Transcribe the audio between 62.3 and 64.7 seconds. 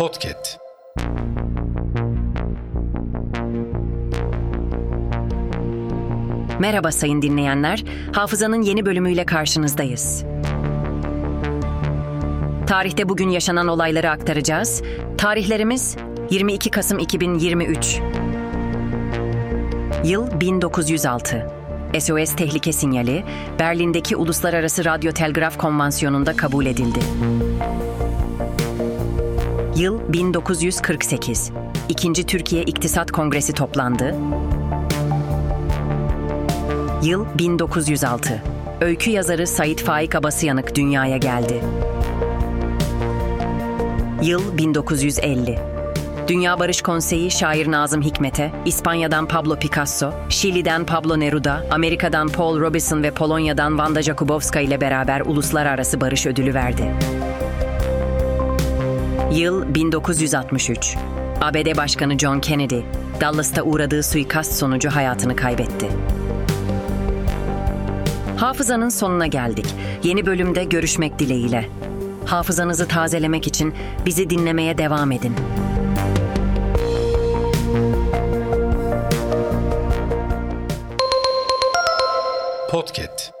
Kennedy, Dallas'ta uğradığı suikast